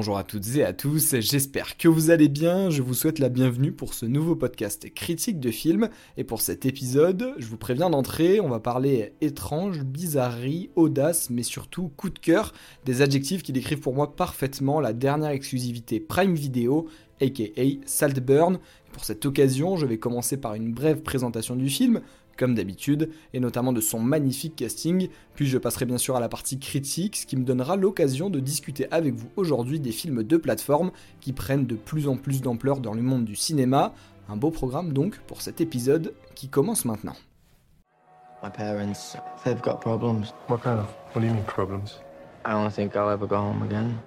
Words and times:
bonjour 0.00 0.16
à 0.16 0.24
toutes 0.24 0.56
et 0.56 0.64
à 0.64 0.72
tous, 0.72 1.16
j'espère 1.20 1.76
que 1.76 1.86
vous 1.86 2.08
allez 2.08 2.30
bien, 2.30 2.70
je 2.70 2.80
vous 2.80 2.94
souhaite 2.94 3.18
la 3.18 3.28
bienvenue 3.28 3.70
pour 3.70 3.92
ce 3.92 4.06
nouveau 4.06 4.34
podcast 4.34 4.88
critique 4.94 5.38
de 5.40 5.50
films, 5.50 5.90
et 6.16 6.24
pour 6.24 6.40
cet 6.40 6.64
épisode, 6.64 7.34
je 7.36 7.46
vous 7.46 7.58
préviens 7.58 7.90
d'entrer, 7.90 8.40
on 8.40 8.48
va 8.48 8.60
parler 8.60 9.12
étrange, 9.20 9.82
bizarrerie, 9.82 10.70
audace, 10.74 11.28
mais 11.28 11.42
surtout 11.42 11.92
coup 11.98 12.08
de 12.08 12.18
cœur, 12.18 12.54
des 12.86 13.02
adjectifs 13.02 13.42
qui 13.42 13.52
décrivent 13.52 13.80
pour 13.80 13.94
moi 13.94 14.16
parfaitement 14.16 14.80
la 14.80 14.94
dernière 14.94 15.32
exclusivité 15.32 16.00
Prime 16.00 16.34
Video, 16.34 16.88
aka 17.20 17.44
Saltburn. 17.84 18.58
Pour 18.92 19.04
cette 19.04 19.26
occasion, 19.26 19.76
je 19.76 19.84
vais 19.84 19.98
commencer 19.98 20.38
par 20.38 20.54
une 20.54 20.72
brève 20.72 21.02
présentation 21.02 21.56
du 21.56 21.68
film, 21.68 22.00
comme 22.40 22.54
d'habitude, 22.54 23.10
et 23.34 23.38
notamment 23.38 23.74
de 23.74 23.82
son 23.82 24.00
magnifique 24.00 24.56
casting, 24.56 25.10
puis 25.34 25.46
je 25.46 25.58
passerai 25.58 25.84
bien 25.84 25.98
sûr 25.98 26.16
à 26.16 26.20
la 26.20 26.30
partie 26.30 26.58
critique, 26.58 27.16
ce 27.16 27.26
qui 27.26 27.36
me 27.36 27.44
donnera 27.44 27.76
l'occasion 27.76 28.30
de 28.30 28.40
discuter 28.40 28.90
avec 28.90 29.12
vous 29.14 29.28
aujourd'hui 29.36 29.78
des 29.78 29.92
films 29.92 30.22
de 30.22 30.36
plateforme 30.38 30.90
qui 31.20 31.34
prennent 31.34 31.66
de 31.66 31.74
plus 31.74 32.08
en 32.08 32.16
plus 32.16 32.40
d'ampleur 32.40 32.80
dans 32.80 32.94
le 32.94 33.02
monde 33.02 33.26
du 33.26 33.36
cinéma. 33.36 33.92
Un 34.30 34.36
beau 34.36 34.50
programme 34.50 34.94
donc 34.94 35.18
pour 35.26 35.42
cet 35.42 35.60
épisode 35.60 36.14
qui 36.34 36.48
commence 36.48 36.86
maintenant. 36.86 37.16
My 38.42 38.48
parents, 38.48 39.18
they've 39.44 39.60
got 39.60 39.80
problems. 39.80 40.32
What 40.48 40.62
kind 40.62 40.78
of? 40.78 40.86
What 41.14 41.20
do 41.20 41.26
you 41.26 41.34
mean 41.34 41.44
problems? 41.44 42.00
I 42.46 42.52
don't 42.52 42.72
think 42.72 42.96
I'll 42.96 43.10
ever 43.10 43.26
go 43.26 43.36
home 43.36 43.62
again. 43.62 43.98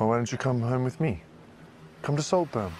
Well, 0.00 0.08
why 0.08 0.16
don't 0.16 0.32
you 0.32 0.38
come 0.38 0.60
home 0.60 0.82
with 0.82 0.98
me? 0.98 1.22
Come 2.02 2.16
to 2.16 2.22
Saltburn. 2.22 2.72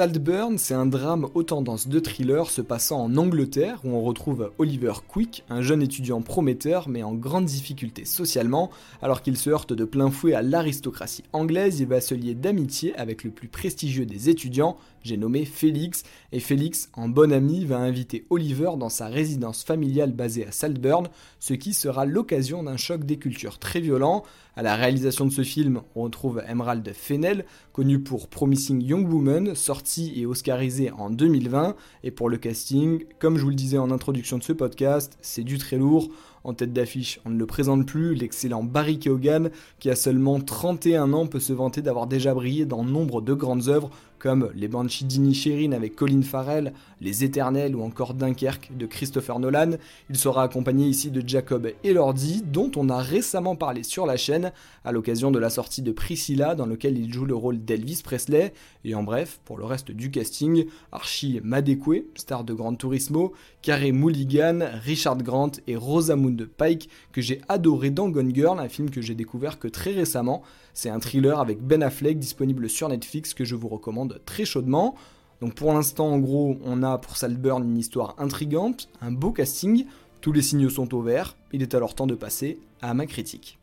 Saltburn, 0.00 0.56
c'est 0.56 0.72
un 0.72 0.86
drame 0.86 1.28
aux 1.34 1.42
tendances 1.42 1.86
de 1.86 2.00
thriller 2.00 2.48
se 2.48 2.62
passant 2.62 3.02
en 3.02 3.18
Angleterre 3.18 3.82
où 3.84 3.90
on 3.90 4.00
retrouve 4.00 4.50
Oliver 4.56 4.94
Quick, 5.06 5.44
un 5.50 5.60
jeune 5.60 5.82
étudiant 5.82 6.22
prometteur 6.22 6.88
mais 6.88 7.02
en 7.02 7.12
grande 7.12 7.44
difficulté 7.44 8.06
socialement, 8.06 8.70
alors 9.02 9.20
qu'il 9.20 9.36
se 9.36 9.50
heurte 9.50 9.74
de 9.74 9.84
plein 9.84 10.10
fouet 10.10 10.32
à 10.32 10.40
l'aristocratie 10.40 11.24
anglaise, 11.34 11.80
il 11.80 11.86
va 11.86 12.00
se 12.00 12.14
lier 12.14 12.32
d'amitié 12.32 12.96
avec 12.96 13.24
le 13.24 13.30
plus 13.30 13.48
prestigieux 13.48 14.06
des 14.06 14.30
étudiants, 14.30 14.78
j'ai 15.02 15.16
nommé 15.16 15.44
Félix, 15.44 16.02
et 16.32 16.40
Félix, 16.40 16.90
en 16.94 17.08
bon 17.08 17.32
ami, 17.32 17.64
va 17.64 17.78
inviter 17.78 18.26
Oliver 18.30 18.72
dans 18.78 18.88
sa 18.88 19.06
résidence 19.06 19.64
familiale 19.64 20.12
basée 20.12 20.46
à 20.46 20.52
Saltburn, 20.52 21.08
ce 21.38 21.54
qui 21.54 21.74
sera 21.74 22.04
l'occasion 22.04 22.62
d'un 22.62 22.76
choc 22.76 23.04
des 23.04 23.16
cultures 23.16 23.58
très 23.58 23.80
violent. 23.80 24.22
À 24.56 24.62
la 24.62 24.76
réalisation 24.76 25.24
de 25.24 25.32
ce 25.32 25.42
film, 25.42 25.80
on 25.94 26.02
retrouve 26.02 26.42
Emerald 26.46 26.92
Fennell, 26.92 27.44
connu 27.72 28.00
pour 28.00 28.28
Promising 28.28 28.82
Young 28.82 29.10
Woman, 29.10 29.54
sorti 29.54 30.12
et 30.16 30.26
oscarisé 30.26 30.90
en 30.90 31.08
2020, 31.08 31.76
et 32.04 32.10
pour 32.10 32.28
le 32.28 32.36
casting, 32.36 33.04
comme 33.18 33.38
je 33.38 33.42
vous 33.42 33.50
le 33.50 33.54
disais 33.54 33.78
en 33.78 33.90
introduction 33.90 34.38
de 34.38 34.42
ce 34.42 34.52
podcast, 34.52 35.16
c'est 35.22 35.44
du 35.44 35.58
très 35.58 35.76
lourd. 35.76 36.10
En 36.42 36.54
tête 36.54 36.72
d'affiche, 36.72 37.20
on 37.26 37.30
ne 37.30 37.38
le 37.38 37.46
présente 37.46 37.86
plus, 37.86 38.14
l'excellent 38.14 38.62
Barry 38.62 38.98
Keoghan, 38.98 39.48
qui 39.78 39.90
a 39.90 39.96
seulement 39.96 40.40
31 40.40 41.12
ans, 41.12 41.26
peut 41.26 41.40
se 41.40 41.52
vanter 41.52 41.82
d'avoir 41.82 42.06
déjà 42.06 42.32
brillé 42.34 42.64
dans 42.64 42.82
nombre 42.82 43.20
de 43.20 43.34
grandes 43.34 43.68
œuvres 43.68 43.90
comme 44.20 44.50
Les 44.54 44.68
Banshees 44.68 45.06
d'Inisherin 45.06 45.72
avec 45.72 45.96
Colin 45.96 46.22
Farrell, 46.22 46.72
Les 47.00 47.24
Éternels 47.24 47.74
ou 47.74 47.82
encore 47.82 48.14
Dunkerque 48.14 48.70
de 48.76 48.86
Christopher 48.86 49.40
Nolan. 49.40 49.72
Il 50.10 50.16
sera 50.16 50.44
accompagné 50.44 50.86
ici 50.86 51.10
de 51.10 51.26
Jacob 51.26 51.68
Elordi, 51.82 52.42
dont 52.42 52.70
on 52.76 52.90
a 52.90 52.98
récemment 52.98 53.56
parlé 53.56 53.82
sur 53.82 54.06
la 54.06 54.16
chaîne 54.16 54.52
à 54.84 54.92
l'occasion 54.92 55.30
de 55.30 55.38
la 55.38 55.50
sortie 55.50 55.82
de 55.82 55.90
Priscilla, 55.90 56.54
dans 56.54 56.66
lequel 56.66 56.98
il 56.98 57.12
joue 57.12 57.24
le 57.24 57.34
rôle 57.34 57.64
d'Elvis 57.64 58.02
Presley. 58.04 58.52
Et 58.84 58.94
en 58.94 59.02
bref, 59.02 59.40
pour 59.44 59.56
le 59.56 59.64
reste 59.64 59.90
du 59.90 60.10
casting, 60.10 60.66
Archie 60.92 61.40
Madekwe, 61.42 62.04
star 62.14 62.44
de 62.44 62.52
Gran 62.52 62.74
Turismo, 62.74 63.32
Carey 63.62 63.92
Mulligan, 63.92 64.60
Richard 64.84 65.18
Grant 65.18 65.52
et 65.66 65.76
Rosamund 65.76 66.46
Pike, 66.46 66.90
que 67.12 67.22
j'ai 67.22 67.40
adoré 67.48 67.90
dans 67.90 68.08
Gone 68.10 68.34
Girl, 68.34 68.60
un 68.60 68.68
film 68.68 68.90
que 68.90 69.00
j'ai 69.00 69.14
découvert 69.14 69.58
que 69.58 69.68
très 69.68 69.92
récemment. 69.92 70.42
C'est 70.74 70.90
un 70.90 71.00
thriller 71.00 71.40
avec 71.40 71.60
Ben 71.60 71.82
Affleck 71.82 72.18
disponible 72.18 72.68
sur 72.68 72.88
Netflix 72.88 73.34
que 73.34 73.44
je 73.44 73.54
vous 73.54 73.68
recommande 73.68 74.09
très 74.24 74.44
chaudement. 74.44 74.94
Donc 75.40 75.54
pour 75.54 75.72
l'instant, 75.72 76.08
en 76.08 76.18
gros, 76.18 76.58
on 76.64 76.82
a 76.82 76.98
pour 76.98 77.16
Saltburn 77.16 77.62
une 77.62 77.78
histoire 77.78 78.14
intrigante, 78.18 78.88
un 79.00 79.12
beau 79.12 79.32
casting, 79.32 79.86
tous 80.20 80.32
les 80.32 80.42
signaux 80.42 80.70
sont 80.70 80.94
au 80.94 81.00
vert, 81.00 81.36
il 81.52 81.62
est 81.62 81.74
alors 81.74 81.94
temps 81.94 82.06
de 82.06 82.14
passer 82.14 82.60
à 82.82 82.92
ma 82.92 83.06
critique. 83.06 83.59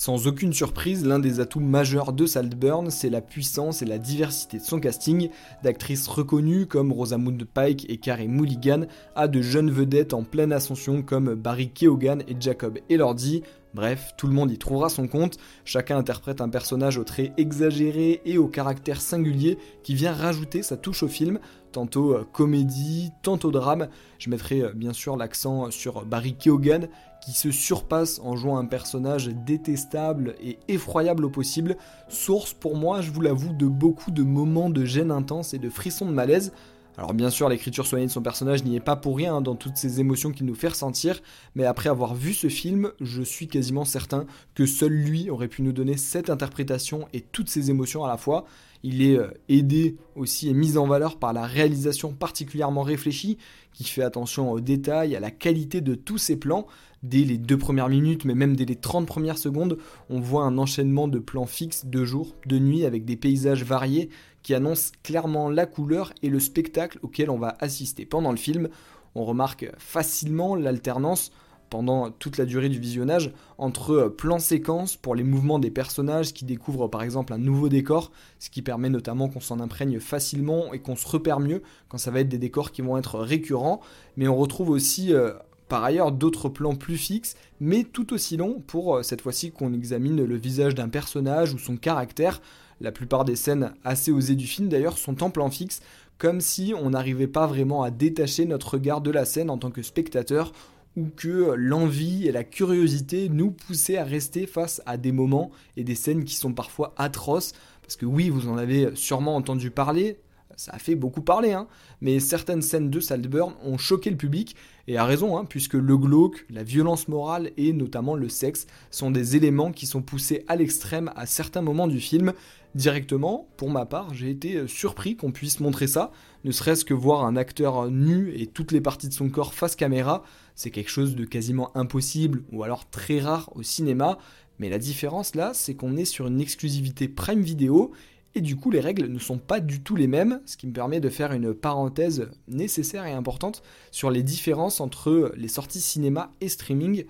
Sans 0.00 0.26
aucune 0.26 0.54
surprise, 0.54 1.04
l'un 1.04 1.18
des 1.18 1.40
atouts 1.40 1.60
majeurs 1.60 2.14
de 2.14 2.24
Saltburn, 2.24 2.88
c'est 2.88 3.10
la 3.10 3.20
puissance 3.20 3.82
et 3.82 3.84
la 3.84 3.98
diversité 3.98 4.56
de 4.56 4.62
son 4.62 4.80
casting, 4.80 5.28
d'actrices 5.62 6.08
reconnues 6.08 6.64
comme 6.64 6.90
Rosamund 6.90 7.44
Pike 7.44 7.84
et 7.90 7.98
Carey 7.98 8.26
Mulligan, 8.26 8.86
à 9.14 9.28
de 9.28 9.42
jeunes 9.42 9.70
vedettes 9.70 10.14
en 10.14 10.22
pleine 10.22 10.54
ascension 10.54 11.02
comme 11.02 11.34
Barry 11.34 11.68
Keoghan 11.68 12.20
et 12.28 12.36
Jacob 12.40 12.78
Elordi. 12.88 13.42
Bref, 13.74 14.14
tout 14.16 14.26
le 14.26 14.32
monde 14.32 14.50
y 14.50 14.56
trouvera 14.56 14.88
son 14.88 15.06
compte, 15.06 15.36
chacun 15.66 15.98
interprète 15.98 16.40
un 16.40 16.48
personnage 16.48 16.96
au 16.96 17.04
trait 17.04 17.34
exagéré 17.36 18.22
et 18.24 18.38
au 18.38 18.48
caractère 18.48 19.02
singulier 19.02 19.58
qui 19.82 19.94
vient 19.94 20.14
rajouter 20.14 20.62
sa 20.62 20.78
touche 20.78 21.02
au 21.02 21.08
film, 21.08 21.40
tantôt 21.72 22.14
euh, 22.14 22.26
comédie, 22.32 23.10
tantôt 23.22 23.50
drame. 23.50 23.88
Je 24.18 24.30
mettrai 24.30 24.62
euh, 24.62 24.72
bien 24.74 24.94
sûr 24.94 25.16
l'accent 25.16 25.70
sur 25.70 26.06
Barry 26.06 26.36
Keoghan 26.36 26.88
qui 27.20 27.32
se 27.32 27.50
surpasse 27.50 28.20
en 28.24 28.36
jouant 28.36 28.58
un 28.58 28.64
personnage 28.64 29.28
détestable 29.28 30.34
et 30.42 30.58
effroyable 30.68 31.24
au 31.24 31.30
possible, 31.30 31.76
source 32.08 32.54
pour 32.54 32.76
moi, 32.76 33.00
je 33.00 33.10
vous 33.10 33.20
l'avoue, 33.20 33.52
de 33.52 33.66
beaucoup 33.66 34.10
de 34.10 34.22
moments 34.22 34.70
de 34.70 34.84
gêne 34.84 35.10
intense 35.10 35.54
et 35.54 35.58
de 35.58 35.70
frissons 35.70 36.06
de 36.06 36.12
malaise. 36.12 36.52
Alors 36.96 37.14
bien 37.14 37.30
sûr, 37.30 37.48
l'écriture 37.48 37.86
soignée 37.86 38.06
de 38.06 38.10
son 38.10 38.20
personnage 38.20 38.64
n'y 38.64 38.76
est 38.76 38.80
pas 38.80 38.96
pour 38.96 39.16
rien 39.16 39.36
hein, 39.36 39.40
dans 39.40 39.54
toutes 39.54 39.76
ces 39.76 40.00
émotions 40.00 40.32
qu'il 40.32 40.44
nous 40.44 40.54
fait 40.54 40.68
ressentir, 40.68 41.22
mais 41.54 41.64
après 41.64 41.88
avoir 41.88 42.14
vu 42.14 42.34
ce 42.34 42.48
film, 42.48 42.92
je 43.00 43.22
suis 43.22 43.48
quasiment 43.48 43.84
certain 43.84 44.26
que 44.54 44.66
seul 44.66 44.92
lui 44.92 45.30
aurait 45.30 45.48
pu 45.48 45.62
nous 45.62 45.72
donner 45.72 45.96
cette 45.96 46.28
interprétation 46.28 47.08
et 47.14 47.22
toutes 47.22 47.48
ces 47.48 47.70
émotions 47.70 48.04
à 48.04 48.08
la 48.08 48.18
fois. 48.18 48.44
Il 48.82 49.02
est 49.02 49.16
euh, 49.16 49.30
aidé 49.48 49.96
aussi 50.16 50.48
et 50.48 50.54
mis 50.54 50.76
en 50.76 50.86
valeur 50.86 51.18
par 51.18 51.32
la 51.32 51.46
réalisation 51.46 52.12
particulièrement 52.12 52.82
réfléchie, 52.82 53.38
qui 53.72 53.84
fait 53.84 54.02
attention 54.02 54.50
aux 54.50 54.60
détails, 54.60 55.14
à 55.14 55.20
la 55.20 55.30
qualité 55.30 55.80
de 55.80 55.94
tous 55.94 56.18
ses 56.18 56.36
plans, 56.36 56.66
dès 57.02 57.24
les 57.24 57.38
deux 57.38 57.58
premières 57.58 57.88
minutes, 57.88 58.24
mais 58.24 58.34
même 58.34 58.56
dès 58.56 58.64
les 58.64 58.76
30 58.76 59.06
premières 59.06 59.38
secondes, 59.38 59.78
on 60.08 60.20
voit 60.20 60.44
un 60.44 60.58
enchaînement 60.58 61.08
de 61.08 61.18
plans 61.18 61.46
fixes 61.46 61.86
de 61.86 62.04
jour, 62.04 62.34
de 62.46 62.58
nuit, 62.58 62.84
avec 62.84 63.04
des 63.04 63.16
paysages 63.16 63.64
variés 63.64 64.10
qui 64.42 64.54
annoncent 64.54 64.92
clairement 65.02 65.50
la 65.50 65.66
couleur 65.66 66.12
et 66.22 66.28
le 66.28 66.40
spectacle 66.40 66.98
auquel 67.02 67.30
on 67.30 67.38
va 67.38 67.56
assister 67.60 68.06
pendant 68.06 68.30
le 68.30 68.36
film. 68.36 68.68
On 69.14 69.24
remarque 69.24 69.70
facilement 69.78 70.54
l'alternance 70.54 71.32
pendant 71.70 72.10
toute 72.10 72.36
la 72.36 72.44
durée 72.44 72.68
du 72.68 72.78
visionnage 72.78 73.32
entre 73.56 74.08
plans 74.08 74.38
séquences 74.38 74.96
pour 74.96 75.14
les 75.14 75.22
mouvements 75.22 75.58
des 75.58 75.70
personnages 75.70 76.34
qui 76.34 76.44
découvrent 76.44 76.88
par 76.88 77.02
exemple 77.02 77.32
un 77.32 77.38
nouveau 77.38 77.68
décor, 77.68 78.10
ce 78.38 78.50
qui 78.50 78.60
permet 78.60 78.90
notamment 78.90 79.28
qu'on 79.28 79.40
s'en 79.40 79.60
imprègne 79.60 80.00
facilement 80.00 80.72
et 80.72 80.80
qu'on 80.80 80.96
se 80.96 81.08
repère 81.08 81.40
mieux 81.40 81.62
quand 81.88 81.98
ça 81.98 82.10
va 82.10 82.20
être 82.20 82.28
des 82.28 82.38
décors 82.38 82.72
qui 82.72 82.82
vont 82.82 82.98
être 82.98 83.18
récurrents, 83.18 83.80
mais 84.16 84.28
on 84.28 84.36
retrouve 84.36 84.70
aussi 84.70 85.14
euh, 85.14 85.32
par 85.68 85.84
ailleurs 85.84 86.12
d'autres 86.12 86.48
plans 86.48 86.74
plus 86.74 86.96
fixes, 86.96 87.36
mais 87.60 87.84
tout 87.84 88.12
aussi 88.12 88.36
longs 88.36 88.60
pour 88.66 88.96
euh, 88.96 89.02
cette 89.02 89.22
fois-ci 89.22 89.52
qu'on 89.52 89.72
examine 89.72 90.22
le 90.22 90.36
visage 90.36 90.74
d'un 90.74 90.88
personnage 90.88 91.54
ou 91.54 91.58
son 91.58 91.76
caractère. 91.76 92.42
La 92.80 92.92
plupart 92.92 93.24
des 93.24 93.36
scènes 93.36 93.72
assez 93.84 94.10
osées 94.10 94.34
du 94.34 94.46
film 94.46 94.68
d'ailleurs 94.68 94.98
sont 94.98 95.22
en 95.22 95.30
plan 95.30 95.50
fixe, 95.50 95.80
comme 96.18 96.40
si 96.40 96.74
on 96.76 96.90
n'arrivait 96.90 97.26
pas 97.26 97.46
vraiment 97.46 97.82
à 97.82 97.90
détacher 97.90 98.44
notre 98.44 98.74
regard 98.74 99.00
de 99.00 99.10
la 99.10 99.24
scène 99.24 99.48
en 99.48 99.58
tant 99.58 99.70
que 99.70 99.82
spectateur, 99.82 100.52
ou 100.96 101.06
que 101.14 101.54
l'envie 101.56 102.26
et 102.26 102.32
la 102.32 102.44
curiosité 102.44 103.28
nous 103.28 103.50
poussaient 103.50 103.96
à 103.96 104.04
rester 104.04 104.46
face 104.46 104.82
à 104.86 104.96
des 104.96 105.12
moments 105.12 105.50
et 105.76 105.84
des 105.84 105.94
scènes 105.94 106.24
qui 106.24 106.34
sont 106.34 106.52
parfois 106.52 106.94
atroces, 106.96 107.52
parce 107.82 107.96
que 107.96 108.06
oui, 108.06 108.28
vous 108.28 108.48
en 108.48 108.56
avez 108.56 108.94
sûrement 108.94 109.36
entendu 109.36 109.70
parler, 109.70 110.18
ça 110.56 110.72
a 110.74 110.78
fait 110.78 110.94
beaucoup 110.94 111.22
parler, 111.22 111.52
hein. 111.52 111.68
mais 112.02 112.20
certaines 112.20 112.60
scènes 112.60 112.90
de 112.90 113.00
Saltburn 113.00 113.54
ont 113.64 113.78
choqué 113.78 114.10
le 114.10 114.16
public, 114.16 114.56
et 114.88 114.98
à 114.98 115.04
raison, 115.04 115.38
hein, 115.38 115.44
puisque 115.44 115.74
le 115.74 115.96
glauque, 115.96 116.44
la 116.50 116.64
violence 116.64 117.08
morale 117.08 117.50
et 117.56 117.72
notamment 117.72 118.14
le 118.14 118.28
sexe 118.28 118.66
sont 118.90 119.10
des 119.10 119.36
éléments 119.36 119.72
qui 119.72 119.86
sont 119.86 120.02
poussés 120.02 120.44
à 120.48 120.56
l'extrême 120.56 121.12
à 121.16 121.26
certains 121.26 121.62
moments 121.62 121.86
du 121.86 122.00
film. 122.00 122.32
Directement, 122.76 123.48
pour 123.56 123.68
ma 123.68 123.84
part, 123.84 124.14
j'ai 124.14 124.30
été 124.30 124.54
euh, 124.54 124.66
surpris 124.68 125.16
qu'on 125.16 125.32
puisse 125.32 125.58
montrer 125.58 125.88
ça, 125.88 126.12
ne 126.44 126.52
serait-ce 126.52 126.84
que 126.84 126.94
voir 126.94 127.24
un 127.24 127.36
acteur 127.36 127.90
nu 127.90 128.32
et 128.36 128.46
toutes 128.46 128.70
les 128.70 128.80
parties 128.80 129.08
de 129.08 129.12
son 129.12 129.28
corps 129.28 129.54
face 129.54 129.74
caméra, 129.74 130.22
c'est 130.54 130.70
quelque 130.70 130.90
chose 130.90 131.16
de 131.16 131.24
quasiment 131.24 131.76
impossible 131.76 132.44
ou 132.52 132.62
alors 132.62 132.88
très 132.88 133.18
rare 133.18 133.50
au 133.56 133.64
cinéma, 133.64 134.18
mais 134.60 134.68
la 134.68 134.78
différence 134.78 135.34
là, 135.34 135.50
c'est 135.52 135.74
qu'on 135.74 135.96
est 135.96 136.04
sur 136.04 136.28
une 136.28 136.40
exclusivité 136.40 137.08
Prime 137.08 137.42
Video 137.42 137.92
et 138.36 138.40
du 138.40 138.54
coup, 138.54 138.70
les 138.70 138.80
règles 138.80 139.06
ne 139.06 139.18
sont 139.18 139.38
pas 139.38 139.58
du 139.58 139.82
tout 139.82 139.96
les 139.96 140.06
mêmes, 140.06 140.40
ce 140.46 140.56
qui 140.56 140.68
me 140.68 140.72
permet 140.72 141.00
de 141.00 141.08
faire 141.08 141.32
une 141.32 141.52
parenthèse 141.52 142.30
nécessaire 142.46 143.04
et 143.04 143.12
importante 143.12 143.62
sur 143.90 144.10
les 144.10 144.22
différences 144.22 144.80
entre 144.80 145.32
les 145.36 145.48
sorties 145.48 145.80
cinéma 145.80 146.32
et 146.40 146.48
streaming. 146.48 147.06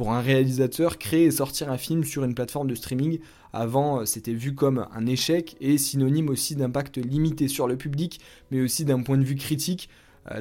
Pour 0.00 0.14
un 0.14 0.22
réalisateur, 0.22 0.96
créer 0.96 1.26
et 1.26 1.30
sortir 1.30 1.70
un 1.70 1.76
film 1.76 2.04
sur 2.04 2.24
une 2.24 2.34
plateforme 2.34 2.68
de 2.68 2.74
streaming, 2.74 3.18
avant 3.52 4.06
c'était 4.06 4.32
vu 4.32 4.54
comme 4.54 4.86
un 4.94 5.04
échec 5.04 5.58
et 5.60 5.76
synonyme 5.76 6.30
aussi 6.30 6.56
d'impact 6.56 6.96
limité 6.96 7.48
sur 7.48 7.68
le 7.68 7.76
public, 7.76 8.18
mais 8.50 8.62
aussi 8.62 8.86
d'un 8.86 9.02
point 9.02 9.18
de 9.18 9.24
vue 9.24 9.34
critique, 9.34 9.90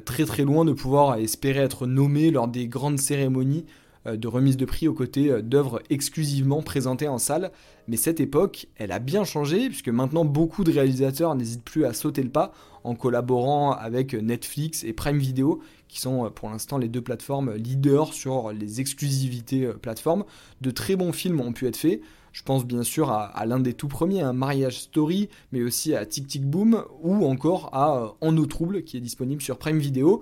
très 0.06 0.24
très 0.24 0.44
loin 0.46 0.64
de 0.64 0.72
pouvoir 0.72 1.16
espérer 1.18 1.60
être 1.60 1.88
nommé 1.88 2.32
lors 2.32 2.48
des 2.48 2.70
grandes 2.70 3.00
cérémonies 3.00 3.66
euh, 3.68 3.89
de 4.18 4.28
remise 4.28 4.58
de 4.58 4.66
prix 4.66 4.88
aux 4.88 4.94
côtés 4.94 5.30
euh, 5.30 5.42
d'œuvres 5.42 5.82
exclusivement 5.90 6.62
présentées 6.62 7.08
en 7.08 7.18
salle. 7.18 7.52
Mais 7.88 7.98
cette 7.98 8.20
époque, 8.20 8.68
elle 8.78 8.92
a 8.92 9.00
bien 9.00 9.24
changé, 9.24 9.68
puisque 9.68 9.90
maintenant 9.90 10.26
beaucoup 10.26 10.64
de 10.64 10.72
réalisateurs 10.72 11.36
n'hésitent 11.36 11.64
plus 11.64 11.86
à 11.86 11.94
sauter 11.94 12.24
le 12.24 12.30
pas 12.30 12.54
en 12.84 12.96
collaborant 12.96 13.74
avec 13.74 14.14
Netflix 14.14 14.84
et 14.84 14.94
Prime 14.94 15.18
Video, 15.18 15.60
qui 15.88 16.00
sont 16.00 16.26
euh, 16.26 16.30
pour 16.30 16.50
l'instant 16.50 16.78
les 16.78 16.88
deux 16.88 17.02
plateformes 17.02 17.54
leaders 17.54 18.14
sur 18.14 18.52
les 18.52 18.80
exclusivités 18.82 19.68
plateformes. 19.82 20.26
De 20.62 20.72
très 20.72 20.96
bons 20.96 21.12
films 21.12 21.42
ont 21.42 21.54
pu 21.54 21.68
être 21.68 21.78
faits. 21.78 22.02
Je 22.32 22.44
pense 22.44 22.66
bien 22.66 22.84
sûr 22.84 23.10
à, 23.10 23.46
l'un 23.46 23.60
des 23.60 23.74
tout 23.74 23.88
premiers, 23.88 24.22
un 24.22 24.34
Mariage 24.34 24.80
Story, 24.80 25.30
mais 25.52 25.64
aussi 25.64 25.96
à 25.96 26.06
Tic 26.06 26.28
Tic 26.28 26.46
Boom, 26.46 26.84
ou 27.02 27.26
encore 27.26 27.70
à 27.74 28.16
En 28.22 28.38
eau 28.38 28.46
trouble, 28.46 28.84
qui 28.84 28.98
est 28.98 29.02
disponible 29.02 29.42
sur 29.42 29.58
Prime 29.58 29.80
Video. 29.80 30.22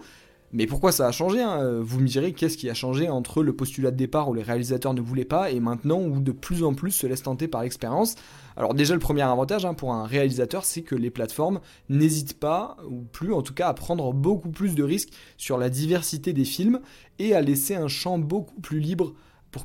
Mais 0.53 0.65
pourquoi 0.65 0.93
ça 0.93 1.07
a 1.07 1.11
changé 1.11 1.41
hein? 1.41 1.81
Vous 1.81 1.99
me 1.99 2.07
direz 2.07 2.31
qu'est-ce 2.31 2.57
qui 2.57 2.69
a 2.69 2.73
changé 2.73 3.09
entre 3.09 3.43
le 3.43 3.53
postulat 3.53 3.91
de 3.91 3.97
départ 3.97 4.29
où 4.29 4.33
les 4.33 4.43
réalisateurs 4.43 4.93
ne 4.93 5.01
voulaient 5.01 5.25
pas 5.25 5.51
et 5.51 5.59
maintenant 5.59 6.01
où 6.01 6.21
de 6.21 6.31
plus 6.31 6.63
en 6.63 6.73
plus 6.73 6.91
se 6.91 7.05
laissent 7.05 7.23
tenter 7.23 7.49
par 7.49 7.63
l'expérience? 7.63 8.15
Alors 8.55 8.73
déjà 8.73 8.93
le 8.93 8.99
premier 8.99 9.23
avantage 9.23 9.65
hein, 9.65 9.73
pour 9.73 9.93
un 9.93 10.05
réalisateur 10.05 10.63
c'est 10.63 10.83
que 10.83 10.95
les 10.95 11.11
plateformes 11.11 11.59
n'hésitent 11.89 12.39
pas, 12.39 12.77
ou 12.89 13.01
plus 13.11 13.33
en 13.33 13.41
tout 13.41 13.53
cas, 13.53 13.67
à 13.67 13.73
prendre 13.73 14.13
beaucoup 14.13 14.49
plus 14.49 14.73
de 14.73 14.83
risques 14.83 15.11
sur 15.35 15.57
la 15.57 15.69
diversité 15.69 16.31
des 16.31 16.45
films 16.45 16.79
et 17.19 17.35
à 17.35 17.41
laisser 17.41 17.75
un 17.75 17.89
champ 17.89 18.17
beaucoup 18.17 18.61
plus 18.61 18.79
libre 18.79 19.13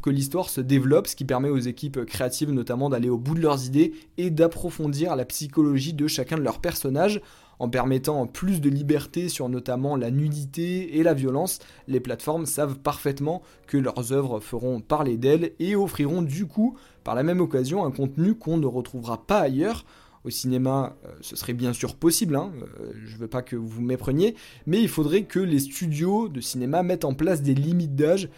que 0.01 0.11
l'histoire 0.11 0.49
se 0.49 0.61
développe, 0.61 1.07
ce 1.07 1.17
qui 1.17 1.25
permet 1.25 1.49
aux 1.49 1.59
équipes 1.59 2.05
créatives 2.05 2.51
notamment 2.51 2.89
d'aller 2.89 3.09
au 3.09 3.19
bout 3.19 3.35
de 3.35 3.41
leurs 3.41 3.67
idées 3.67 3.93
et 4.19 4.31
d'approfondir 4.31 5.15
la 5.17 5.25
psychologie 5.25 5.93
de 5.93 6.07
chacun 6.07 6.37
de 6.37 6.43
leurs 6.43 6.61
personnages 6.61 7.21
en 7.63 7.69
permettant 7.69 8.27
plus 8.27 8.61
de 8.61 8.69
liberté 8.69 9.29
sur 9.29 9.49
notamment 9.49 9.95
la 9.95 10.11
nudité 10.11 10.99
et 10.99 11.05
la 11.05 11.15
violence, 11.15 11.61
les 11.87 12.01
plateformes 12.01 12.45
savent 12.45 12.81
parfaitement 12.81 13.41
que 13.69 13.77
leurs 13.77 14.13
œuvres 14.13 14.41
feront 14.41 14.81
parler 14.81 15.17
d'elles 15.17 15.53
et 15.61 15.77
offriront 15.77 16.23
du 16.23 16.47
coup, 16.47 16.77
par 17.05 17.15
la 17.15 17.23
même 17.23 17.41
occasion, 17.41 17.85
un 17.85 17.93
contenu 17.93 18.35
qu'on 18.35 18.57
ne 18.57 18.67
retrouvera 18.67 19.27
pas 19.27 19.39
ailleurs. 19.39 19.85
Au 20.25 20.31
cinéma, 20.31 20.97
euh, 21.05 21.11
ce 21.21 21.37
serait 21.37 21.53
bien 21.53 21.73
sûr 21.73 21.95
possible, 21.95 22.35
hein, 22.35 22.53
euh, 22.81 22.93
je 23.05 23.17
veux 23.17 23.29
pas 23.29 23.43
que 23.43 23.55
vous 23.55 23.81
mépreniez, 23.81 24.35
mais 24.67 24.81
il 24.81 24.89
faudrait 24.89 25.25
que 25.25 25.39
les 25.39 25.61
studios 25.61 26.29
de 26.29 26.41
cinéma 26.41 26.83
mettent 26.83 27.05
en 27.05 27.15
place 27.15 27.43
des 27.43 27.55
limites 27.55 27.95
d'âge 27.95 28.29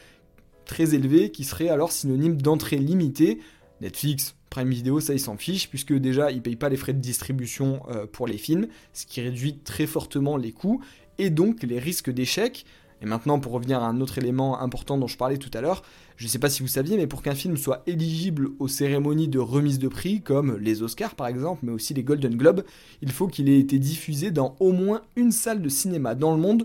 très 0.65 0.95
élevées 0.95 1.31
qui 1.31 1.45
seraient 1.45 1.69
alors 1.69 1.93
synonymes 1.93 2.41
d'entrée 2.41 2.79
limitée. 2.79 3.41
Netflix, 3.81 4.35
Prime 4.51 4.71
Video, 4.71 5.01
ça 5.01 5.15
ils 5.15 5.21
s'en 5.21 5.37
fichent, 5.37 5.69
puisque 5.69 5.93
déjà 5.93 6.31
ils 6.31 6.41
payent 6.43 6.57
pas 6.57 6.69
les 6.69 6.77
frais 6.77 6.93
de 6.93 7.01
distribution 7.01 7.83
euh, 7.89 8.07
pour 8.07 8.27
les 8.27 8.39
films, 8.39 8.69
ce 8.93 9.05
qui 9.05 9.21
réduit 9.21 9.59
très 9.59 9.87
fortement 9.87 10.37
les 10.37 10.53
coûts 10.53 10.81
et 11.19 11.31
donc 11.31 11.63
les 11.63 11.79
risques 11.79 12.11
d'échec. 12.11 12.65
Et 13.03 13.07
maintenant, 13.07 13.39
pour 13.39 13.53
revenir 13.53 13.83
à 13.83 13.87
un 13.89 14.01
autre 14.01 14.19
élément 14.19 14.61
important 14.61 14.97
dont 14.97 15.09
je 15.09 15.19
parlais 15.19 15.37
tout 15.37 15.51
à 15.53 15.61
l'heure, 15.61 15.83
je 16.17 16.25
ne 16.25 16.29
sais 16.31 16.39
pas 16.39 16.49
si 16.49 16.63
vous 16.63 16.69
saviez, 16.69 16.97
mais 16.97 17.07
pour 17.07 17.23
qu'un 17.23 17.35
film 17.35 17.57
soit 17.57 17.83
éligible 17.87 18.51
aux 18.59 18.69
cérémonies 18.69 19.29
de 19.29 19.39
remise 19.41 19.79
de 19.79 19.89
prix, 19.89 20.21
comme 20.23 20.57
les 20.59 20.83
Oscars 20.83 21.15
par 21.15 21.27
exemple, 21.27 21.61
mais 21.65 21.73
aussi 21.73 21.93
les 21.93 22.05
Golden 22.05 22.37
Globes, 22.37 22.65
il 23.03 23.11
faut 23.11 23.27
qu'il 23.27 23.49
ait 23.49 23.59
été 23.59 23.79
diffusé 23.79 24.31
dans 24.31 24.57
au 24.61 24.73
moins 24.73 25.03
une 25.17 25.33
salle 25.33 25.61
de 25.61 25.69
cinéma 25.69 26.15
dans 26.15 26.31
le 26.31 26.41
monde. 26.41 26.65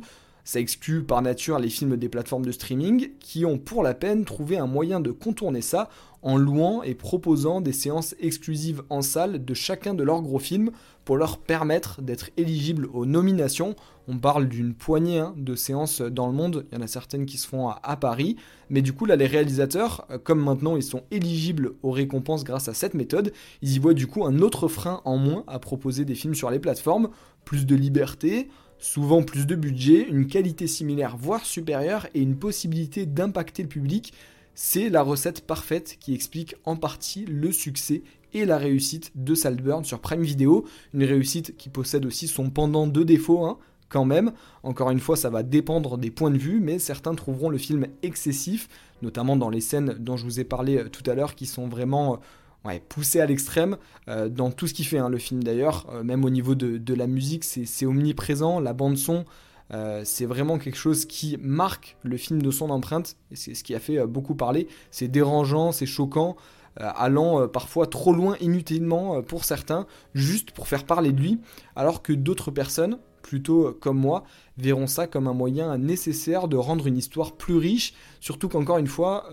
Ça 0.50 0.60
exclut 0.60 1.04
par 1.04 1.22
nature 1.22 1.60
les 1.60 1.70
films 1.70 1.96
des 1.96 2.10
plateformes 2.10 2.44
de 2.44 2.52
streaming 2.52 3.12
qui 3.20 3.46
ont 3.46 3.60
pour 3.60 3.84
la 3.84 3.94
peine 3.94 4.26
trouvé 4.26 4.58
un 4.58 4.66
moyen 4.66 5.00
de 5.00 5.12
contourner 5.12 5.62
ça 5.62 5.90
en 6.24 6.38
louant 6.38 6.82
et 6.82 6.96
proposant 6.96 7.62
des 7.62 7.72
séances 7.72 8.16
exclusives 8.20 8.82
en 8.90 9.04
salle 9.04 9.46
de 9.46 9.54
chacun 9.54 9.94
de 9.94 10.02
leurs 10.02 10.24
gros 10.24 10.40
films 10.40 10.72
pour 11.06 11.18
leur 11.18 11.38
permettre 11.38 12.02
d'être 12.02 12.32
éligibles 12.36 12.88
aux 12.96 13.06
nominations. 13.06 13.76
On 14.08 14.18
parle 14.18 14.50
d'une 14.50 14.74
poignée 14.74 15.20
hein, 15.20 15.36
de 15.38 15.54
séances 15.54 16.02
dans 16.02 16.26
le 16.26 16.34
monde, 16.34 16.66
il 16.72 16.80
y 16.80 16.82
en 16.82 16.84
a 16.84 16.88
certaines 16.88 17.28
qui 17.28 17.38
se 17.38 17.48
font 17.48 17.70
à, 17.70 17.96
Paris, 17.98 18.36
mais 18.72 18.82
du 18.82 18.92
coup 18.92 19.06
là 19.06 19.16
les 19.16 19.28
réalisateurs, 19.28 20.08
euh, 20.10 20.18
comme 20.18 20.44
maintenant 20.44 20.76
ils 20.76 20.82
sont 20.82 21.04
éligibles 21.12 21.74
aux 21.84 21.92
récompenses 21.92 22.44
grâce 22.44 22.70
à 22.70 22.74
cette 22.74 22.96
méthode, 22.96 23.34
ils 23.62 23.76
y 23.76 23.78
voient 23.78 23.94
du 23.94 24.08
coup 24.08 24.26
un 24.26 24.40
autre 24.40 24.68
frein 24.68 25.02
en 25.06 25.18
moins 25.18 25.44
à 25.46 25.60
proposer 25.60 26.06
des 26.06 26.16
films 26.16 26.34
sur 26.34 26.50
les 26.50 26.58
plateformes, 26.58 27.10
plus 27.46 27.68
de 27.68 27.76
liberté, 27.76 28.50
souvent 28.80 29.24
plus 29.24 29.46
de 29.46 29.56
budget, 29.56 30.08
une 30.10 30.28
qualité 30.28 30.68
similaire 30.68 31.18
voire 31.18 31.46
supérieure 31.46 32.08
et 32.14 32.22
une 32.22 32.38
possibilité 32.38 33.06
d'impacter 33.06 33.64
le 33.64 33.70
public 33.70 34.14
c'est 34.62 34.90
la 34.90 35.04
recette 35.04 35.48
parfaite 35.48 35.96
qui 36.02 36.14
explique 36.14 36.54
en 36.66 36.76
partie 36.76 37.24
le 37.24 37.54
succès 37.54 38.04
et 38.34 38.44
la 38.44 38.58
réussite 38.58 39.14
de 39.16 39.34
Saltburn 39.34 39.86
sur 39.86 40.02
Prime 40.02 40.22
Video. 40.22 40.66
Une 40.94 41.06
réussite 41.06 41.56
qui 41.56 41.70
possède 41.70 42.06
aussi 42.06 42.28
son 42.28 42.50
pendant 42.50 42.86
de 42.86 43.04
défauts, 43.04 43.46
hein, 43.46 43.58
quand 43.88 44.04
même. 44.04 44.34
Encore 44.64 44.92
une 44.92 45.00
fois, 45.00 45.16
ça 45.16 45.30
va 45.30 45.44
dépendre 45.44 45.98
des 45.98 46.12
points 46.12 46.30
de 46.30 46.38
vue, 46.38 46.60
mais 46.60 46.78
certains 46.78 47.16
trouveront 47.16 47.48
le 47.48 47.58
film 47.58 47.88
excessif, 48.04 48.68
notamment 49.02 49.38
dans 49.38 49.50
les 49.50 49.62
scènes 49.62 49.96
dont 49.98 50.18
je 50.18 50.26
vous 50.26 50.42
ai 50.42 50.44
parlé 50.44 50.78
euh, 50.78 50.90
tout 50.90 51.10
à 51.10 51.16
l'heure, 51.16 51.36
qui 51.36 51.46
sont 51.46 51.70
vraiment 51.70 52.20
euh, 52.66 52.80
poussées 52.90 53.20
à 53.20 53.26
l'extrême, 53.26 53.78
euh, 54.08 54.30
dans 54.30 54.52
tout 54.52 54.68
ce 54.68 54.74
qui 54.74 54.84
fait 54.84 54.98
hein, 54.98 55.10
le 55.10 55.18
film 55.18 55.44
d'ailleurs, 55.44 55.88
même 56.04 56.26
au 56.26 56.30
niveau 56.30 56.56
de, 56.56 56.94
la 56.94 57.08
musique, 57.08 57.44
c'est 57.44 57.86
omniprésent, 57.86 58.60
la 58.60 58.74
bande 58.74 58.98
son, 58.98 59.26
euh, 59.74 60.02
c'est 60.04 60.26
vraiment 60.26 60.58
quelque 60.58 60.78
chose 60.78 61.06
qui 61.06 61.38
marque 61.42 61.96
le 62.04 62.18
film 62.18 62.42
de 62.42 62.52
son 62.52 62.70
empreinte, 62.70 63.18
et 63.32 63.36
c'est 63.36 63.54
ce 63.54 63.64
qui 63.64 63.76
a 63.76 63.80
fait 63.80 64.00
euh, 64.00 64.08
beaucoup 64.08 64.36
parler. 64.36 64.68
C'est 64.92 65.08
dérangeant, 65.08 65.72
c'est 65.72 65.86
choquant, 65.86 66.36
euh, 66.80 66.90
allant 66.96 67.48
parfois 67.48 67.88
trop 67.88 68.14
loin 68.14 68.36
inutilement 68.42 69.22
pour 69.22 69.46
certains, 69.46 69.86
juste 70.14 70.52
pour 70.52 70.68
faire 70.68 70.86
parler 70.86 71.12
de 71.12 71.22
lui, 71.22 71.40
alors 71.76 72.02
que 72.02 72.14
d'autres 72.14 72.52
personnes, 72.52 72.98
plutôt 73.22 73.74
comme 73.80 74.00
moi, 74.00 74.24
verront 74.58 74.88
ça 74.88 75.06
comme 75.06 75.28
un 75.28 75.34
moyen 75.34 75.78
nécessaire 75.78 76.48
de 76.48 76.58
rendre 76.58 76.88
une 76.88 76.98
histoire 76.98 77.34
plus 77.34 77.58
riche, 77.58 77.94
surtout 78.22 78.50
qu'encore 78.50 78.78
une 78.78 78.88
fois, 78.88 79.30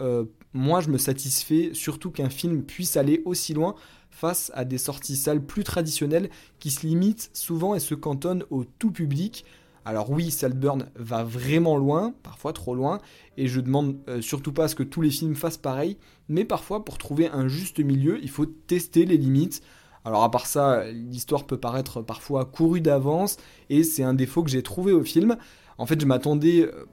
moi 0.56 0.80
je 0.80 0.90
me 0.90 0.98
satisfais 0.98 1.70
surtout 1.72 2.10
qu'un 2.10 2.30
film 2.30 2.62
puisse 2.62 2.96
aller 2.96 3.22
aussi 3.24 3.54
loin 3.54 3.74
face 4.10 4.50
à 4.54 4.64
des 4.64 4.78
sorties 4.78 5.16
salles 5.16 5.44
plus 5.44 5.62
traditionnelles 5.62 6.30
qui 6.58 6.70
se 6.70 6.86
limitent 6.86 7.30
souvent 7.34 7.74
et 7.74 7.80
se 7.80 7.94
cantonnent 7.94 8.44
au 8.50 8.64
tout 8.64 8.90
public, 8.90 9.44
alors 9.86 10.10
oui, 10.10 10.32
Saltburn 10.32 10.88
va 10.96 11.22
vraiment 11.22 11.76
loin, 11.76 12.12
parfois 12.24 12.52
trop 12.52 12.74
loin, 12.74 12.98
et 13.36 13.46
je 13.46 13.60
demande 13.60 13.96
euh, 14.08 14.20
surtout 14.20 14.52
pas 14.52 14.64
à 14.64 14.68
ce 14.68 14.74
que 14.74 14.82
tous 14.82 15.00
les 15.00 15.10
films 15.10 15.36
fassent 15.36 15.58
pareil, 15.58 15.96
mais 16.28 16.44
parfois 16.44 16.84
pour 16.84 16.98
trouver 16.98 17.28
un 17.28 17.46
juste 17.46 17.78
milieu, 17.78 18.18
il 18.20 18.28
faut 18.28 18.46
tester 18.46 19.06
les 19.06 19.16
limites. 19.16 19.62
Alors 20.04 20.24
à 20.24 20.30
part 20.32 20.46
ça, 20.46 20.90
l'histoire 20.90 21.44
peut 21.44 21.56
paraître 21.56 22.02
parfois 22.02 22.46
courue 22.46 22.80
d'avance, 22.80 23.36
et 23.70 23.84
c'est 23.84 24.02
un 24.02 24.12
défaut 24.12 24.42
que 24.42 24.50
j'ai 24.50 24.64
trouvé 24.64 24.92
au 24.92 25.04
film. 25.04 25.36
En 25.78 25.86
fait, 25.86 26.00
je 26.00 26.06
m'attendais 26.06 26.62
euh, 26.62 26.86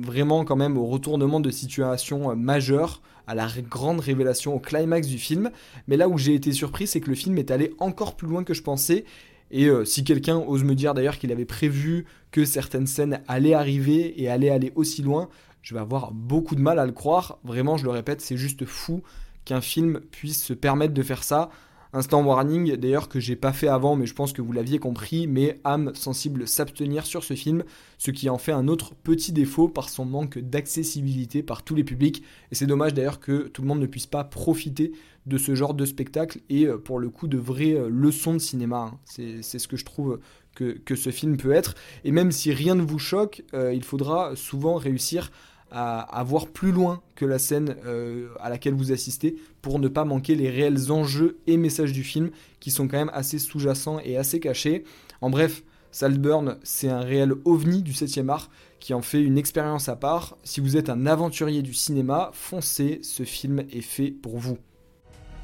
vraiment 0.00 0.44
quand 0.44 0.56
même 0.56 0.76
au 0.76 0.86
retournement 0.86 1.40
de 1.40 1.50
situation 1.50 2.30
euh, 2.30 2.34
majeure, 2.34 3.02
à 3.26 3.34
la 3.34 3.48
grande 3.68 4.00
révélation, 4.00 4.54
au 4.54 4.58
climax 4.58 5.06
du 5.06 5.18
film. 5.18 5.50
Mais 5.86 5.96
là 5.96 6.08
où 6.08 6.16
j'ai 6.16 6.34
été 6.34 6.52
surpris, 6.52 6.86
c'est 6.86 7.00
que 7.00 7.10
le 7.10 7.16
film 7.16 7.36
est 7.38 7.50
allé 7.50 7.74
encore 7.78 8.16
plus 8.16 8.28
loin 8.28 8.44
que 8.44 8.54
je 8.54 8.62
pensais. 8.62 9.04
Et 9.50 9.66
euh, 9.66 9.84
si 9.84 10.04
quelqu'un 10.04 10.38
ose 10.38 10.64
me 10.64 10.74
dire 10.74 10.94
d'ailleurs 10.94 11.18
qu'il 11.18 11.32
avait 11.32 11.44
prévu 11.44 12.06
que 12.30 12.44
certaines 12.44 12.86
scènes 12.86 13.20
allaient 13.28 13.54
arriver 13.54 14.20
et 14.20 14.28
allaient 14.28 14.50
aller 14.50 14.72
aussi 14.76 15.02
loin, 15.02 15.28
je 15.62 15.74
vais 15.74 15.80
avoir 15.80 16.12
beaucoup 16.12 16.54
de 16.54 16.60
mal 16.60 16.78
à 16.78 16.86
le 16.86 16.92
croire. 16.92 17.38
Vraiment, 17.44 17.76
je 17.76 17.84
le 17.84 17.90
répète, 17.90 18.20
c'est 18.20 18.36
juste 18.36 18.64
fou 18.64 19.02
qu'un 19.44 19.60
film 19.60 20.00
puisse 20.10 20.42
se 20.42 20.52
permettre 20.52 20.94
de 20.94 21.02
faire 21.02 21.24
ça. 21.24 21.50
Instant 21.92 22.22
warning, 22.22 22.76
d'ailleurs, 22.76 23.08
que 23.08 23.18
j'ai 23.18 23.36
pas 23.36 23.52
fait 23.52 23.68
avant, 23.68 23.96
mais 23.96 24.04
je 24.04 24.14
pense 24.14 24.34
que 24.34 24.42
vous 24.42 24.52
l'aviez 24.52 24.78
compris, 24.78 25.26
mais 25.26 25.58
âme 25.64 25.92
sensible 25.94 26.46
s'abstenir 26.46 27.06
sur 27.06 27.24
ce 27.24 27.34
film, 27.34 27.64
ce 27.96 28.10
qui 28.10 28.28
en 28.28 28.36
fait 28.36 28.52
un 28.52 28.68
autre 28.68 28.94
petit 28.94 29.32
défaut 29.32 29.68
par 29.68 29.88
son 29.88 30.04
manque 30.04 30.38
d'accessibilité 30.38 31.42
par 31.42 31.62
tous 31.62 31.74
les 31.74 31.84
publics. 31.84 32.22
Et 32.52 32.54
c'est 32.54 32.66
dommage 32.66 32.92
d'ailleurs 32.92 33.20
que 33.20 33.48
tout 33.48 33.62
le 33.62 33.68
monde 33.68 33.80
ne 33.80 33.86
puisse 33.86 34.06
pas 34.06 34.24
profiter 34.24 34.92
de 35.24 35.38
ce 35.38 35.54
genre 35.54 35.74
de 35.74 35.84
spectacle 35.84 36.40
et 36.48 36.66
euh, 36.66 36.78
pour 36.78 36.98
le 36.98 37.10
coup 37.10 37.28
de 37.28 37.38
vraies 37.38 37.74
euh, 37.74 37.88
leçons 37.88 38.34
de 38.34 38.38
cinéma. 38.38 38.92
Hein. 38.92 38.98
C'est 39.04 39.58
ce 39.58 39.68
que 39.68 39.76
je 39.76 39.84
trouve 39.84 40.20
que, 40.54 40.96
ce 40.96 41.10
film 41.10 41.36
peut 41.36 41.52
être. 41.52 41.74
Et 42.04 42.10
même 42.10 42.32
si 42.32 42.52
rien 42.52 42.74
ne 42.74 42.82
vous 42.82 42.98
choque, 42.98 43.44
euh, 43.54 43.72
il 43.72 43.84
faudra 43.84 44.34
souvent 44.34 44.74
réussir 44.74 45.30
à, 45.30 45.57
voir 45.70 46.46
plus 46.46 46.72
loin 46.72 47.02
que 47.14 47.24
la 47.24 47.38
scène 47.38 47.76
euh, 47.84 48.28
à 48.40 48.48
laquelle 48.48 48.74
vous 48.74 48.92
assistez 48.92 49.36
pour 49.62 49.78
ne 49.78 49.88
pas 49.88 50.04
manquer 50.04 50.34
les 50.34 50.50
réels 50.50 50.90
enjeux 50.90 51.38
et 51.46 51.56
messages 51.56 51.92
du 51.92 52.04
film 52.04 52.30
qui 52.60 52.70
sont 52.70 52.88
quand 52.88 52.98
même 52.98 53.10
assez 53.12 53.38
sous-jacents 53.38 54.00
et 54.04 54.16
assez 54.16 54.40
cachés. 54.40 54.84
En 55.20 55.30
bref, 55.30 55.62
Saltburn, 55.90 56.58
c'est 56.62 56.88
un 56.88 57.00
réel 57.00 57.32
ovni 57.44 57.82
du 57.82 57.92
7e 57.92 58.28
art 58.28 58.50
qui 58.80 58.94
en 58.94 59.02
fait 59.02 59.22
une 59.22 59.38
expérience 59.38 59.88
à 59.88 59.96
part. 59.96 60.36
Si 60.44 60.60
vous 60.60 60.76
êtes 60.76 60.88
un 60.88 61.06
aventurier 61.06 61.62
du 61.62 61.74
cinéma, 61.74 62.30
foncez, 62.32 63.00
ce 63.02 63.24
film 63.24 63.64
est 63.70 63.80
fait 63.80 64.10
pour 64.10 64.38
vous. 64.38 64.58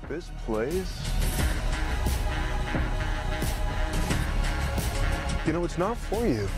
This 0.08 0.30
place... 0.46 1.34
You 5.46 5.52
know, 5.52 5.62
it's 5.66 5.76
not 5.76 5.96
for 5.96 6.26
you. 6.26 6.48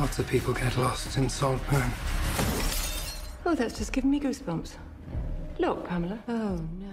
Lots 0.00 0.18
of 0.18 0.26
people 0.26 0.54
get 0.54 0.78
lost 0.78 1.18
in 1.18 1.28
Saltburn. 1.28 1.90
Oh, 3.44 3.54
that's 3.54 3.76
just 3.76 3.92
giving 3.92 4.10
me 4.10 4.18
goosebumps. 4.18 4.70
Look, 5.58 5.86
Pamela. 5.86 6.18
Oh, 6.26 6.58
no. 6.80 6.89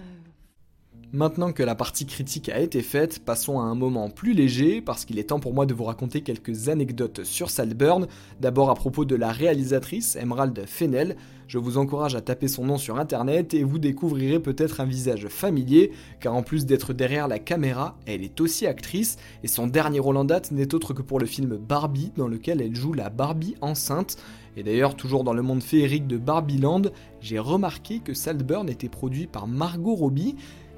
Maintenant 1.14 1.54
que 1.54 1.64
la 1.64 1.74
partie 1.74 2.06
critique 2.06 2.50
a 2.50 2.60
été 2.60 2.82
faite, 2.82 3.20
passons 3.24 3.62
à 3.62 3.64
un 3.64 3.76
moment 3.76 4.10
plus 4.10 4.34
léger, 4.34 4.82
parce 4.82 5.06
qu'il 5.06 5.20
est 5.20 5.30
temps 5.30 5.40
pour 5.40 5.54
moi 5.54 5.66
de 5.66 5.74
vous 5.74 5.86
raconter 5.86 6.20
quelques 6.20 6.68
anecdotes 6.68 7.24
sur 7.24 7.50
Saltburn. 7.50 8.08
D'abord 8.42 8.70
à 8.70 8.76
propos 8.76 9.06
de 9.06 9.16
la 9.16 9.32
réalisatrice, 9.32 10.18
Emerald 10.18 10.66
Fennell. 10.68 11.16
Je 11.48 11.60
vous 11.60 11.78
encourage 11.78 12.16
à 12.16 12.20
taper 12.20 12.50
son 12.50 12.66
nom 12.66 12.78
sur 12.78 13.00
internet 13.00 13.54
et 13.54 13.64
vous 13.64 13.80
découvrirez 13.80 14.42
peut-être 14.42 14.82
un 14.82 14.86
visage 14.86 15.30
familier, 15.30 15.94
car 16.20 16.36
en 16.36 16.44
plus 16.44 16.66
d'être 16.66 16.92
derrière 16.92 17.30
la 17.30 17.40
caméra, 17.40 17.98
elle 18.06 18.22
est 18.22 18.42
aussi 18.42 18.68
actrice, 18.68 19.16
et 19.44 19.48
son 19.48 19.68
dernier 19.68 20.00
rôle 20.00 20.18
en 20.18 20.26
date 20.26 20.52
n'est 20.52 20.76
autre 20.76 20.94
que 20.94 21.02
pour 21.02 21.22
le 21.22 21.26
film 21.26 21.56
Barbie, 21.56 22.12
dans 22.18 22.28
lequel 22.28 22.62
elle 22.62 22.76
joue 22.76 22.92
la 22.92 23.10
Barbie 23.10 23.56
enceinte. 23.62 24.18
Et 24.58 24.64
d'ailleurs, 24.64 24.96
toujours 24.96 25.24
dans 25.24 25.34
le 25.34 25.44
monde 25.44 25.64
féerique 25.64 26.08
de 26.08 26.18
Barbieland, 26.18 26.82
j'ai 27.22 27.40
remarqué 27.40 28.00
que 28.00 28.14
Saltburn 28.14 28.68
était 28.68 28.90
produit 28.90 29.28
par 29.28 29.48
Margot 29.48 29.96
Robbie, 29.96 30.36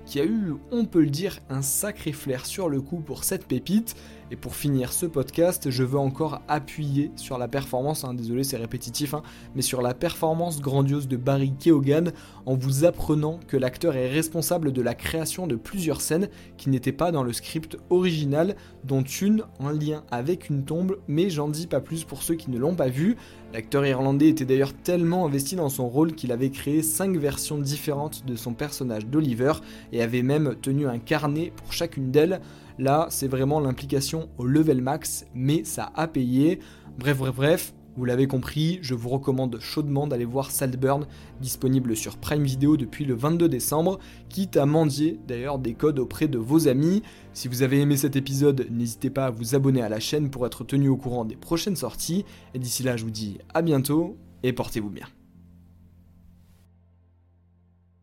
qui 0.10 0.20
a 0.20 0.25
eu, 0.25 0.56
on 0.72 0.86
peut 0.86 1.01
le 1.01 1.12
dire, 1.12 1.39
un 1.50 1.62
sacré 1.62 2.13
flair 2.13 2.48
sur 2.48 2.68
le 2.68 2.82
coup 2.82 3.00
pour 3.00 3.24
cette 3.24 3.46
pépite. 3.46 3.96
Et 4.32 4.36
pour 4.36 4.56
finir 4.56 4.94
ce 4.94 5.08
podcast, 5.08 5.72
je 5.72 5.84
veux 5.84 5.98
encore 5.98 6.42
appuyer 6.48 7.12
sur 7.16 7.40
la 7.40 7.48
performance, 7.48 8.04
hein, 8.04 8.14
désolé 8.14 8.44
c'est 8.44 8.58
répétitif, 8.58 9.16
hein, 9.16 9.24
mais 9.56 9.64
sur 9.64 9.82
la 9.82 9.96
performance 9.96 10.62
grandiose 10.62 11.08
de 11.08 11.18
Barry 11.18 11.54
Keoghan 11.60 12.12
en 12.46 12.56
vous 12.56 12.86
apprenant 12.86 13.40
que 13.48 13.58
l'acteur 13.58 13.96
est 13.96 14.10
responsable 14.10 14.72
de 14.72 14.82
la 14.84 14.94
création 14.94 15.48
de 15.48 15.56
plusieurs 15.56 16.02
scènes 16.02 16.30
qui 16.58 16.70
n'étaient 16.70 16.92
pas 16.92 17.12
dans 17.12 17.24
le 17.24 17.34
script 17.34 17.78
original, 17.90 18.56
dont 18.84 19.02
une 19.02 19.46
en 19.60 19.72
lien 19.72 20.04
avec 20.12 20.50
une 20.50 20.64
tombe, 20.64 20.98
mais 21.08 21.32
j'en 21.32 21.50
dis 21.50 21.66
pas 21.66 21.80
plus 21.80 22.04
pour 22.04 22.22
ceux 22.22 22.36
qui 22.36 22.52
ne 22.52 22.60
l'ont 22.60 22.76
pas 22.76 22.90
vu. 22.90 23.18
L'acteur 23.52 23.84
irlandais 23.84 24.30
était 24.30 24.46
d'ailleurs 24.46 24.74
tellement 24.74 25.26
investi 25.26 25.56
dans 25.56 25.70
son 25.70 25.90
rôle 25.90 26.14
qu'il 26.14 26.32
avait 26.32 26.52
créé 26.52 26.84
5 26.84 27.18
versions 27.18 27.58
différentes 27.58 28.24
de 28.28 28.36
son 28.36 28.54
personnage 28.54 29.08
d'Oliver 29.08 29.54
et 29.92 30.04
avait 30.04 30.22
même 30.22 30.56
tenu 30.62 30.88
un 30.88 31.00
carnet 31.00 31.52
pour 31.56 31.74
chacune 31.74 32.12
d'elles. 32.12 32.42
Là, 32.80 33.08
c'est 33.10 33.28
vraiment 33.28 33.60
l'implication 33.60 34.30
au 34.38 34.46
level 34.46 34.82
max, 34.82 35.26
mais 35.36 35.66
ça 35.66 35.92
a 35.96 36.08
payé. 36.08 36.60
Bref, 36.98 37.18
bref, 37.18 37.36
bref, 37.36 37.74
vous 37.98 38.06
l'avez 38.06 38.26
compris, 38.26 38.80
je 38.82 38.94
vous 38.94 39.10
recommande 39.10 39.60
chaudement 39.60 40.08
d'aller 40.08 40.24
voir 40.24 40.50
Saltburn, 40.50 41.06
disponible 41.42 41.98
sur 41.98 42.18
Prime 42.18 42.44
Video 42.44 42.78
depuis 42.78 43.04
le 43.04 43.16
22 43.16 43.50
décembre, 43.50 44.00
quitte 44.30 44.56
à 44.56 44.66
mendier 44.66 45.20
d'ailleurs 45.28 45.60
des 45.60 45.74
codes 45.74 46.00
auprès 46.00 46.30
de 46.30 46.38
vos 46.38 46.70
amis. 46.70 47.04
Si 47.34 47.50
vous 47.50 47.64
avez 47.64 47.82
aimé 47.82 47.98
cet 47.98 48.16
épisode, 48.16 48.68
n'hésitez 48.72 49.10
pas 49.10 49.26
à 49.26 49.32
vous 49.32 49.56
abonner 49.56 49.82
à 49.82 49.90
la 49.90 50.00
chaîne 50.00 50.30
pour 50.30 50.46
être 50.46 50.64
tenu 50.64 50.88
au 50.88 50.96
courant 50.96 51.26
des 51.26 51.36
prochaines 51.36 51.76
sorties. 51.76 52.24
Et 52.54 52.60
d'ici 52.60 52.84
là, 52.84 52.96
je 52.96 53.04
vous 53.04 53.12
dis 53.12 53.40
à 53.54 53.62
bientôt 53.62 54.16
et 54.44 54.54
portez-vous 54.54 54.90
bien. 54.90 55.08